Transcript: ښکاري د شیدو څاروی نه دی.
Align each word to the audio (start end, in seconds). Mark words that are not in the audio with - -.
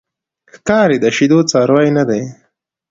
ښکاري 0.53 0.97
د 1.03 1.05
شیدو 1.15 1.39
څاروی 1.51 1.89
نه 1.97 2.03
دی. 2.09 2.21